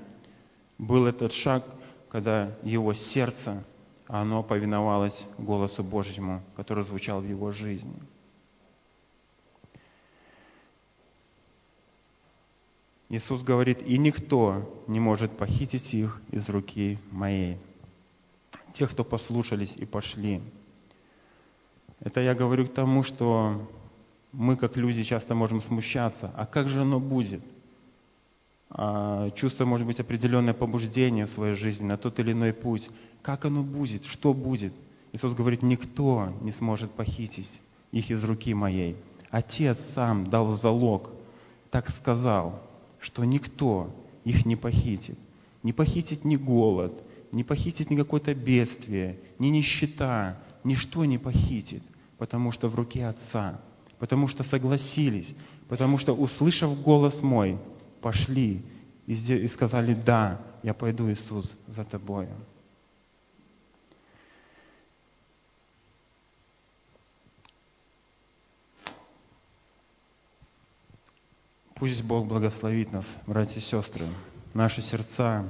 был 0.78 1.06
этот 1.06 1.32
шаг, 1.32 1.64
когда 2.08 2.56
его 2.62 2.94
сердце, 2.94 3.64
оно 4.20 4.42
повиновалось 4.42 5.26
голосу 5.38 5.82
Божьему, 5.82 6.42
который 6.54 6.84
звучал 6.84 7.22
в 7.22 7.26
его 7.26 7.50
жизни. 7.50 7.94
Иисус 13.08 13.42
говорит, 13.42 13.82
и 13.82 13.96
никто 13.96 14.70
не 14.86 15.00
может 15.00 15.34
похитить 15.38 15.94
их 15.94 16.20
из 16.30 16.46
руки 16.50 16.98
моей. 17.10 17.56
Тех, 18.74 18.90
кто 18.90 19.02
послушались 19.02 19.74
и 19.76 19.86
пошли. 19.86 20.42
Это 21.98 22.20
я 22.20 22.34
говорю 22.34 22.66
к 22.66 22.74
тому, 22.74 23.02
что 23.02 23.66
мы, 24.30 24.58
как 24.58 24.76
люди, 24.76 25.04
часто 25.04 25.34
можем 25.34 25.62
смущаться. 25.62 26.30
А 26.36 26.44
как 26.44 26.68
же 26.68 26.82
оно 26.82 27.00
будет? 27.00 27.42
А, 28.74 29.30
чувство, 29.32 29.66
может 29.66 29.86
быть, 29.86 30.00
определенное 30.00 30.54
побуждение 30.54 31.26
в 31.26 31.30
своей 31.30 31.54
жизни 31.54 31.84
на 31.84 31.98
тот 31.98 32.18
или 32.18 32.32
иной 32.32 32.54
путь. 32.54 32.88
Как 33.20 33.44
оно 33.44 33.62
будет? 33.62 34.04
Что 34.04 34.32
будет? 34.32 34.72
Иисус 35.12 35.34
говорит, 35.34 35.62
никто 35.62 36.32
не 36.40 36.52
сможет 36.52 36.90
похитить 36.92 37.60
их 37.90 38.10
из 38.10 38.24
руки 38.24 38.54
моей. 38.54 38.96
Отец 39.30 39.78
сам 39.94 40.26
дал 40.26 40.48
залог, 40.56 41.10
так 41.70 41.90
сказал, 41.90 42.62
что 42.98 43.24
никто 43.24 43.94
их 44.24 44.46
не 44.46 44.56
похитит. 44.56 45.18
Не 45.62 45.74
похитит 45.74 46.24
ни 46.24 46.36
голод, 46.36 46.94
не 47.30 47.44
похитит 47.44 47.90
ни 47.90 47.96
какое-то 47.96 48.34
бедствие, 48.34 49.20
ни 49.38 49.48
нищета, 49.48 50.38
ничто 50.64 51.04
не 51.04 51.18
похитит, 51.18 51.82
потому 52.16 52.50
что 52.52 52.68
в 52.68 52.74
руке 52.74 53.06
Отца, 53.06 53.60
потому 53.98 54.28
что 54.28 54.44
согласились, 54.44 55.34
потому 55.68 55.98
что, 55.98 56.14
услышав 56.14 56.80
голос 56.82 57.22
мой, 57.22 57.58
пошли 58.02 58.62
и 59.06 59.48
сказали, 59.48 59.94
да, 59.94 60.40
я 60.62 60.74
пойду, 60.74 61.10
Иисус, 61.10 61.50
за 61.68 61.84
тобою. 61.84 62.28
Пусть 71.76 72.04
Бог 72.04 72.28
благословит 72.28 72.92
нас, 72.92 73.06
братья 73.26 73.58
и 73.58 73.60
сестры, 73.60 74.06
наши 74.54 74.82
сердца, 74.82 75.48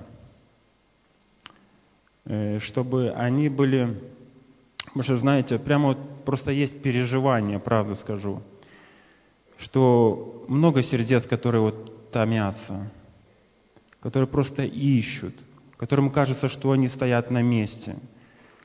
э, 2.25 2.59
чтобы 2.59 3.11
они 3.11 3.51
были, 3.51 4.01
потому 4.87 5.03
что, 5.03 5.19
знаете, 5.19 5.59
прямо 5.59 5.89
вот 5.89 6.25
просто 6.25 6.51
есть 6.53 6.81
переживание, 6.81 7.59
правду 7.59 7.97
скажу, 7.97 8.43
что 9.59 10.47
много 10.49 10.83
сердец, 10.83 11.27
которые 11.27 11.61
вот 11.61 11.92
томятся, 12.13 12.91
которые 14.01 14.29
просто 14.29 14.63
ищут, 14.65 15.35
которым 15.77 16.11
кажется, 16.11 16.49
что 16.49 16.71
они 16.71 16.89
стоят 16.89 17.31
на 17.31 17.43
месте, 17.43 17.97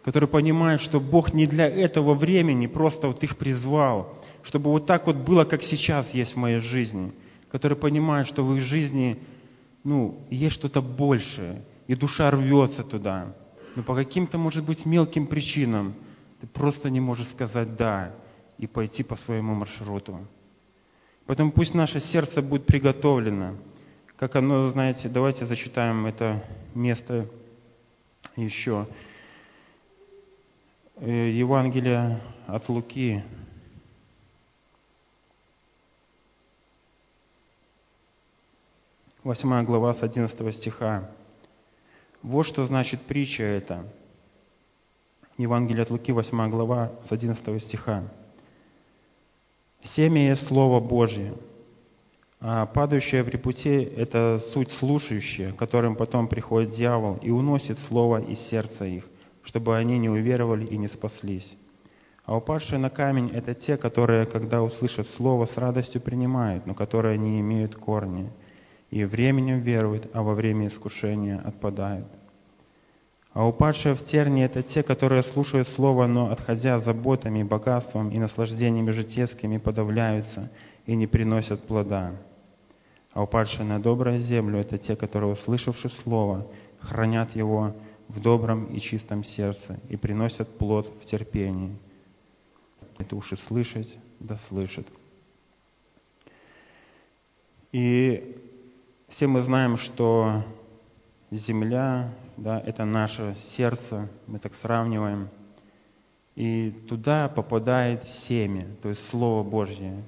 которые 0.03 0.29
понимают, 0.29 0.81
что 0.81 0.99
Бог 0.99 1.33
не 1.33 1.47
для 1.47 1.67
этого 1.67 2.13
времени 2.13 2.67
просто 2.67 3.07
вот 3.07 3.23
их 3.23 3.37
призвал, 3.37 4.17
чтобы 4.43 4.69
вот 4.71 4.85
так 4.85 5.07
вот 5.07 5.15
было, 5.15 5.45
как 5.45 5.63
сейчас 5.63 6.13
есть 6.13 6.33
в 6.33 6.37
моей 6.37 6.59
жизни– 6.59 7.13
которые 7.49 7.77
понимают, 7.77 8.27
что 8.27 8.43
в 8.43 8.55
их 8.55 8.61
жизни 8.61 9.19
ну, 9.83 10.25
есть 10.29 10.55
что-то 10.55 10.81
большее, 10.81 11.63
и 11.87 11.95
душа 11.95 12.29
рвется 12.29 12.83
туда. 12.83 13.35
Но 13.75 13.83
по 13.83 13.95
каким-то, 13.95 14.37
может 14.37 14.65
быть, 14.65 14.85
мелким 14.85 15.27
причинам 15.27 15.95
ты 16.41 16.47
просто 16.47 16.89
не 16.89 16.99
можешь 16.99 17.29
сказать 17.29 17.75
«да» 17.75 18.13
и 18.57 18.67
пойти 18.67 19.03
по 19.03 19.15
своему 19.15 19.53
маршруту. 19.53 20.27
Поэтому 21.27 21.51
пусть 21.51 21.73
наше 21.73 21.99
сердце 21.99 22.41
будет 22.41 22.65
приготовлено. 22.65 23.57
Как 24.15 24.35
оно, 24.37 24.71
знаете, 24.71 25.09
давайте 25.09 25.45
зачитаем 25.45 26.05
это 26.05 26.43
место 26.73 27.29
еще. 28.37 28.87
Э, 30.95 31.29
Евангелие 31.29 32.21
от 32.47 32.67
Луки, 32.69 33.23
8 39.23 39.65
глава 39.65 39.93
с 39.93 40.01
11 40.01 40.55
стиха. 40.55 41.11
Вот 42.23 42.43
что 42.45 42.65
значит 42.65 43.01
притча 43.01 43.43
эта. 43.43 43.85
Евангелие 45.37 45.83
от 45.83 45.89
Луки, 45.89 46.13
8 46.13 46.49
глава 46.49 46.93
с 47.05 47.11
11 47.11 47.61
стиха. 47.61 48.09
«Семя 49.83 50.29
есть 50.29 50.47
Слово 50.47 50.79
Божье, 50.79 51.33
а 52.39 52.65
падающее 52.65 53.23
при 53.23 53.37
пути– 53.37 53.69
это 53.97 54.41
суть 54.53 54.71
слушающие, 54.71 55.53
которым 55.53 55.95
потом 55.95 56.27
приходит 56.27 56.71
дьявол 56.71 57.17
и 57.21 57.29
уносит 57.29 57.79
Слово 57.87 58.21
из 58.21 58.39
сердца 58.47 58.85
их, 58.85 59.07
чтобы 59.43 59.77
они 59.77 59.97
не 59.97 60.09
уверовали 60.09 60.65
и 60.65 60.77
не 60.77 60.87
спаслись. 60.87 61.55
А 62.25 62.35
упавшие 62.35 62.79
на 62.79 62.89
камень– 62.89 63.31
это 63.33 63.53
те, 63.53 63.77
которые, 63.77 64.25
когда 64.25 64.61
услышат 64.61 65.07
Слово, 65.15 65.45
с 65.45 65.57
радостью 65.57 66.01
принимают, 66.01 66.65
но 66.65 66.73
которые 66.73 67.17
не 67.17 67.39
имеют 67.39 67.75
корня– 67.75 68.31
и 68.89 69.03
временем 69.03 69.59
веруют, 69.59 70.09
а 70.13 70.23
во 70.23 70.33
время 70.33 70.67
искушения 70.67 71.39
отпадают. 71.39 72.07
А 73.37 73.45
упадшие 73.45 73.93
в 73.93 74.03
тернии– 74.03 74.43
это 74.45 74.63
те, 74.63 74.81
которые 74.81 75.21
слушают 75.21 75.67
Слово, 75.67 76.07
но, 76.07 76.31
отходя 76.31 76.79
заботами, 76.79 77.43
богатством 77.43 78.09
и 78.09 78.17
наслаждениями 78.17 78.89
житейскими, 78.89 79.59
подавляются 79.59 80.49
и 80.87 80.95
не 80.95 81.05
приносят 81.05 81.61
плода. 81.67 82.15
А 83.13 83.21
упадшие 83.21 83.63
на 83.63 83.79
добрую 83.79 84.17
землю– 84.17 84.57
это 84.59 84.79
те, 84.79 84.95
которые, 84.95 85.33
услышавши 85.33 85.87
Слово, 86.01 86.47
хранят 86.79 87.35
его 87.35 87.75
в 88.07 88.19
добром 88.19 88.73
и 88.73 88.79
чистом 88.79 89.23
сердце 89.23 89.79
и 89.87 89.97
приносят 89.97 90.57
плод 90.57 90.91
в 90.99 91.05
терпении. 91.05 91.77
Это 92.97 93.15
уши 93.15 93.37
слышать, 93.45 93.99
да 94.19 94.39
слышат. 94.47 94.87
И 97.71 98.35
все 99.09 99.27
мы 99.27 99.43
знаем, 99.43 99.77
что 99.77 100.43
земля, 101.31 102.13
да, 102.37 102.59
это 102.59 102.85
наше 102.85 103.35
сердце, 103.55 104.09
мы 104.27 104.39
так 104.39 104.53
сравниваем. 104.61 105.29
И 106.35 106.71
туда 106.87 107.29
попадает 107.29 108.07
семя, 108.07 108.67
то 108.81 108.89
есть 108.89 109.07
Слово 109.09 109.43
Божье. 109.43 110.03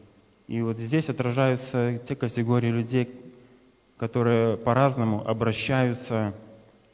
И 0.48 0.62
вот 0.62 0.78
здесь 0.78 1.10
отражаются 1.10 2.00
те 2.08 2.16
категории 2.16 2.70
людей, 2.70 3.10
которые 3.98 4.58
по-разному 4.58 5.28
обращаются 5.28 6.34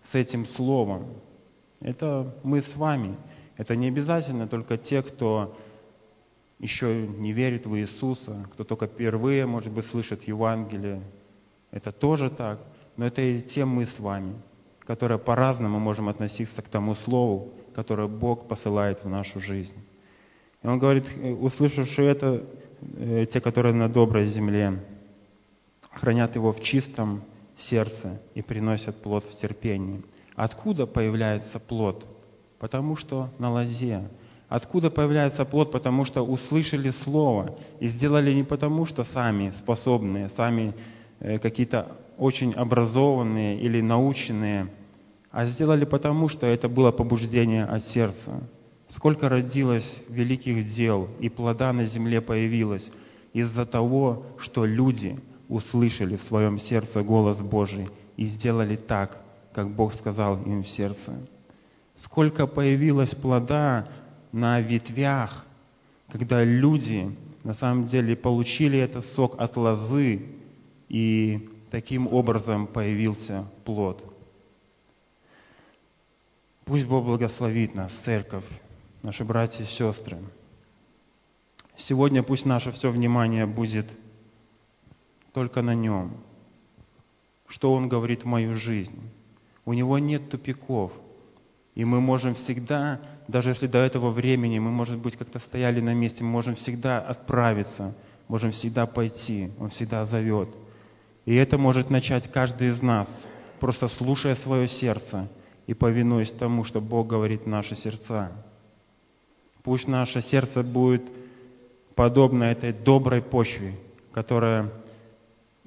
с 0.09 0.15
этим 0.15 0.45
Словом. 0.45 1.07
Это 1.81 2.33
мы 2.43 2.61
с 2.61 2.75
вами. 2.75 3.15
Это 3.57 3.75
не 3.75 3.87
обязательно 3.89 4.47
только 4.47 4.77
те, 4.77 5.01
кто 5.01 5.55
еще 6.59 7.07
не 7.07 7.33
верит 7.33 7.65
в 7.65 7.77
Иисуса, 7.77 8.47
кто 8.53 8.63
только 8.63 8.87
впервые, 8.87 9.45
может 9.45 9.71
быть, 9.73 9.85
слышит 9.85 10.23
Евангелие, 10.23 11.01
это 11.71 11.91
тоже 11.91 12.29
так, 12.29 12.59
но 12.97 13.05
это 13.05 13.21
и 13.21 13.41
те 13.41 13.65
мы 13.65 13.85
с 13.85 13.99
вами, 13.99 14.35
которые 14.85 15.19
по-разному 15.19 15.79
можем 15.79 16.09
относиться 16.09 16.61
к 16.61 16.69
тому 16.69 16.95
Слову, 16.95 17.53
которое 17.73 18.07
Бог 18.07 18.47
посылает 18.47 19.03
в 19.03 19.09
нашу 19.09 19.39
жизнь. 19.39 19.77
И 20.63 20.67
он 20.67 20.79
говорит, 20.79 21.05
услышавшие 21.39 22.09
это, 22.09 22.43
э, 22.97 23.25
те, 23.25 23.41
которые 23.41 23.73
на 23.73 23.89
доброй 23.89 24.25
земле, 24.25 24.83
хранят 25.91 26.35
его 26.35 26.51
в 26.51 26.61
чистом 26.61 27.23
сердце 27.57 28.21
и 28.33 28.41
приносят 28.41 29.01
плод 29.01 29.23
в 29.23 29.39
терпении. 29.39 30.03
Откуда 30.35 30.85
появляется 30.85 31.59
плод? 31.59 32.05
Потому 32.59 32.95
что 32.95 33.29
на 33.39 33.51
лозе. 33.51 34.09
Откуда 34.47 34.89
появляется 34.89 35.45
плод? 35.45 35.71
Потому 35.71 36.05
что 36.05 36.21
услышали 36.21 36.89
Слово 36.89 37.57
и 37.79 37.87
сделали 37.87 38.33
не 38.33 38.43
потому, 38.43 38.85
что 38.85 39.03
сами 39.03 39.51
способные, 39.51 40.29
сами 40.29 40.73
Э, 40.73 41.04
какие-то 41.19 41.95
очень 42.17 42.53
образованные 42.53 43.59
или 43.59 43.81
наученные, 43.81 44.69
а 45.31 45.45
сделали 45.45 45.85
потому, 45.85 46.29
что 46.29 46.47
это 46.47 46.69
было 46.69 46.91
побуждение 46.91 47.65
от 47.65 47.83
сердца. 47.87 48.47
Сколько 48.89 49.27
родилось 49.29 50.01
великих 50.07 50.69
дел 50.69 51.09
и 51.19 51.29
плода 51.29 51.73
на 51.73 51.85
земле 51.85 52.21
появилось 52.21 52.89
из-за 53.33 53.65
того, 53.65 54.25
что 54.37 54.65
люди 54.65 55.19
услышали 55.49 56.15
в 56.15 56.23
своем 56.23 56.59
сердце 56.59 57.03
голос 57.03 57.41
Божий 57.41 57.87
и 58.15 58.25
сделали 58.25 58.75
так, 58.75 59.17
как 59.53 59.75
Бог 59.75 59.93
сказал 59.93 60.41
им 60.43 60.63
в 60.63 60.67
сердце. 60.67 61.27
Сколько 61.97 62.47
появилось 62.47 63.13
плода 63.15 63.87
на 64.31 64.59
ветвях, 64.61 65.45
когда 66.11 66.43
люди 66.43 67.15
на 67.43 67.53
самом 67.53 67.85
деле 67.85 68.15
получили 68.15 68.79
этот 68.79 69.05
сок 69.05 69.35
от 69.39 69.55
лозы, 69.57 70.25
и 70.89 71.49
таким 71.71 72.07
образом 72.07 72.67
появился 72.67 73.45
плод. 73.63 74.03
Пусть 76.65 76.85
Бог 76.87 77.05
благословит 77.05 77.75
нас, 77.75 77.91
церковь, 78.03 78.45
наши 79.03 79.23
братья 79.23 79.63
и 79.63 79.67
сестры. 79.67 80.17
Сегодня 81.77 82.23
пусть 82.23 82.45
наше 82.45 82.71
все 82.71 82.89
внимание 82.89 83.45
будет 83.45 83.87
только 85.33 85.61
на 85.61 85.75
Нем. 85.75 86.17
Что 87.47 87.73
Он 87.73 87.87
говорит 87.87 88.23
в 88.23 88.27
мою 88.27 88.53
жизнь. 88.53 88.99
У 89.65 89.73
Него 89.73 89.99
нет 89.99 90.29
тупиков. 90.29 90.91
И 91.75 91.83
мы 91.83 91.99
можем 91.99 92.33
всегда, 92.35 93.01
даже 93.27 93.49
если 93.49 93.67
до 93.67 93.79
этого 93.79 94.09
времени 94.09 94.57
мы, 94.59 94.71
может 94.71 94.97
быть, 94.97 95.17
как-то 95.17 95.39
стояли 95.39 95.81
на 95.81 95.93
месте, 95.93 96.23
мы 96.23 96.29
можем 96.29 96.55
всегда 96.55 96.99
отправиться, 96.99 97.93
можем 98.29 98.51
всегда 98.51 98.85
пойти. 98.85 99.51
Он 99.59 99.69
всегда 99.69 100.05
зовет– 100.05 100.49
И 101.25 101.33
это 101.35 101.57
может 101.57 101.89
начать 101.89 102.31
каждый 102.31 102.69
из 102.69 102.81
нас, 102.81 103.09
просто 103.59 103.87
слушая 103.87 104.35
свое 104.35 104.67
сердце 104.67 105.27
и 105.65 105.73
повинуясь 105.73 106.31
тому, 106.31 106.63
что 106.63 106.79
Бог 106.79 107.07
говорит 107.07 107.41
в 107.41 107.47
наши 107.47 107.75
сердца. 107.75 108.31
Пусть 109.63 109.87
наше 109.87 110.21
сердце 110.21 110.61
будет 110.61 111.03
подобно 111.95 112.43
этой 112.43 112.71
доброй 112.71 113.23
почве, 113.23 113.75
которая, 114.11 114.71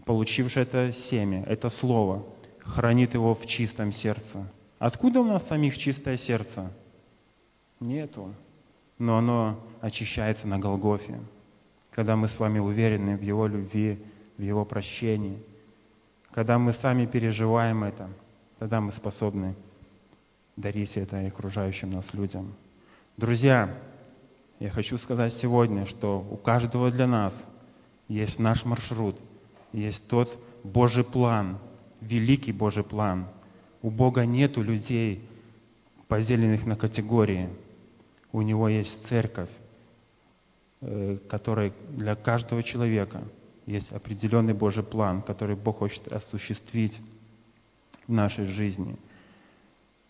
получившая 0.04 0.62
это 0.62 0.92
семя, 0.92 1.42
это 1.42 1.68
слово, 1.68 2.24
хранит 2.60 3.14
его 3.14 3.34
в 3.34 3.44
чистом 3.46 3.92
сердце. 3.92 4.48
Откуда 4.78 5.20
у 5.20 5.24
нас 5.24 5.48
самих 5.48 5.76
чистое 5.76 6.16
сердце? 6.16 6.70
Нету. 7.80 8.32
Но 8.98 9.18
оно 9.18 9.58
очищается 9.80 10.46
на 10.46 10.58
Голгофе, 10.58 11.20
когда 11.90 12.14
мы 12.14 12.28
с 12.28 12.38
вами 12.38 12.60
уверены 12.60 13.16
в 13.16 13.22
Его 13.22 13.48
любви, 13.48 13.98
в 14.38 14.42
Его 14.42 14.64
прощении. 14.64 15.42
Когда 16.30 16.58
мы 16.58 16.72
сами 16.72 17.06
переживаем 17.06 17.84
это, 17.84 18.08
тогда 18.58 18.80
мы 18.80 18.92
способны 18.92 19.54
дарить 20.56 20.96
это 20.96 21.20
и 21.20 21.26
окружающим 21.26 21.90
нас 21.90 22.12
людям. 22.14 22.54
Друзья, 23.16 23.76
я 24.60 24.70
хочу 24.70 24.96
сказать 24.96 25.34
сегодня, 25.34 25.86
что 25.86 26.20
у 26.30 26.36
каждого 26.36 26.90
для 26.90 27.06
нас 27.06 27.34
есть 28.06 28.38
наш 28.38 28.64
маршрут, 28.64 29.16
есть 29.72 30.06
тот 30.06 30.38
Божий 30.62 31.04
план, 31.04 31.58
великий 32.00 32.52
Божий 32.52 32.84
план. 32.84 33.26
У 33.82 33.90
Бога 33.90 34.24
нету 34.24 34.62
людей, 34.62 35.28
поделенных 36.08 36.64
на 36.64 36.76
категории. 36.76 37.48
У 38.32 38.42
Него 38.42 38.68
есть 38.68 39.06
церковь, 39.08 39.50
э, 40.80 41.18
которая 41.28 41.72
для 41.90 42.14
каждого 42.14 42.62
человека 42.62 43.22
есть 43.68 43.92
определенный 43.92 44.54
Божий 44.54 44.82
план, 44.82 45.20
который 45.20 45.54
Бог 45.54 45.78
хочет 45.78 46.10
осуществить 46.10 46.98
в 48.06 48.12
нашей 48.12 48.46
жизни. 48.46 48.96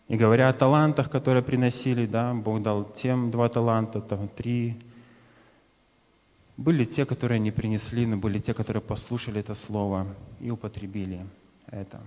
И 0.07 0.15
говоря 0.15 0.47
о 0.47 0.53
талантах, 0.53 1.11
которые 1.11 1.43
приносили, 1.43 2.05
да, 2.05 2.33
Бог 2.33 2.61
дал 2.61 2.85
тем 2.85 3.31
два 3.31 3.49
таланта, 3.49 3.99
там 3.99 4.29
три. 4.29 4.79
Были 6.55 6.85
те, 6.85 7.05
которые 7.05 7.39
не 7.39 7.51
принесли, 7.51 8.05
но 8.05 8.15
были 8.15 8.39
те, 8.39 8.53
которые 8.53 8.81
послушали 8.81 9.41
это 9.41 9.55
слово 9.55 10.07
и 10.39 10.49
употребили 10.49 11.25
это. 11.67 12.01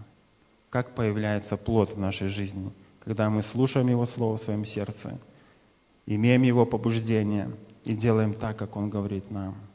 Как 0.71 0.95
появляется 0.95 1.59
плод 1.59 1.93
в 1.93 1.99
нашей 1.99 2.29
жизни, 2.29 2.73
когда 3.05 3.29
мы 3.29 3.43
слушаем 3.43 3.88
Его 3.88 4.07
Слово 4.07 4.38
в 4.38 4.43
своем 4.43 4.65
сердце, 4.65 5.21
имеем 6.07 6.43
Его 6.43 6.65
побуждение 6.65 7.51
и 7.85 7.95
делаем 7.95 8.33
так, 8.33 8.57
как 8.57 8.75
Он 8.75 8.88
говорит 8.88 9.31
нам. 9.31 9.72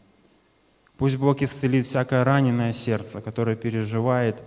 Пусть 0.98 1.18
Бог 1.18 1.42
исцелит 1.42 1.86
всякое 1.86 2.24
раненое 2.24 2.74
сердце, 2.74 3.22
которое 3.22 3.56
переживает 3.56 4.42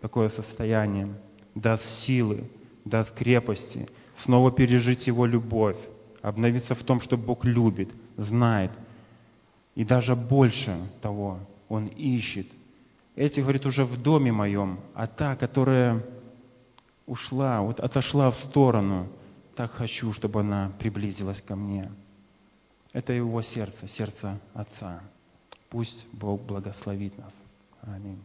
такое 0.00 0.28
состояние, 0.28 1.14
даст 1.54 1.84
силы, 2.04 2.50
даст 2.84 3.12
крепости, 3.14 3.88
снова 4.18 4.52
пережить 4.52 5.06
Его 5.06 5.24
любовь, 5.26 5.78
обновиться 6.20 6.74
в 6.74 6.82
том, 6.82 7.00
что 7.00 7.16
Бог 7.16 7.44
любит, 7.44 7.90
знает. 8.16 8.72
И 9.74 9.84
даже 9.84 10.14
больше 10.14 10.76
того, 11.00 11.38
Он 11.68 11.86
ищет 11.86 12.46
эти, 13.16 13.40
говорит, 13.40 13.64
уже 13.64 13.84
в 13.84 14.00
доме 14.02 14.32
моем, 14.32 14.80
а 14.94 15.06
та, 15.06 15.36
которая 15.36 16.04
ушла, 17.06 17.60
вот 17.60 17.78
отошла 17.78 18.30
в 18.30 18.38
сторону, 18.38 19.08
так 19.54 19.70
хочу, 19.70 20.12
чтобы 20.12 20.40
она 20.40 20.72
приблизилась 20.78 21.40
ко 21.40 21.54
мне. 21.54 21.90
Это 22.92 23.12
его 23.12 23.40
сердце, 23.42 23.86
сердце 23.86 24.40
Отца. 24.52 25.00
Пусть 25.74 26.06
Бог 26.12 26.40
благословит 26.42 27.18
нас. 27.18 27.34
Аминь. 27.82 28.24